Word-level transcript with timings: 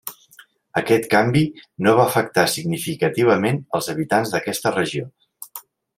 Aquest 0.79 1.03
canvi 1.11 1.43
no 1.87 1.93
va 1.99 2.07
afectar 2.11 2.45
significativament 2.55 3.61
als 3.81 3.91
habitants 3.95 4.33
d'aquesta 4.37 4.73
regió. 4.79 5.11